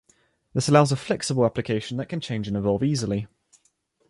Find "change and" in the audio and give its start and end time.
2.19-2.57